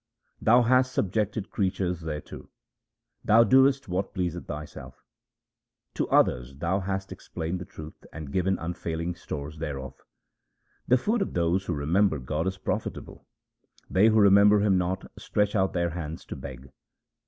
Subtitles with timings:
[0.41, 2.49] Thou hast subjected creatures thereto;
[3.23, 5.03] Thou doest what pleaseth Thyself.
[5.93, 9.93] To others Thou hast explained the truth and given un failing stores thereof.
[10.87, 13.27] The food of those who remember God is profitable,
[13.91, 16.71] they who remember Him not, stretch out their hands to beg.